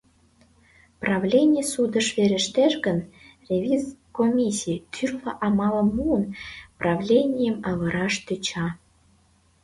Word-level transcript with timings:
Правлений 1.01 1.65
судыш 1.71 2.07
верештеш 2.17 2.73
гын, 2.85 2.99
ревиз 3.47 3.85
комиссий, 4.17 4.81
тӱрлӧ 4.93 5.31
амалым 5.45 5.87
муын, 5.97 6.23
правленийым 6.79 7.57
авыраш 7.69 8.13
тӧча. 8.25 8.67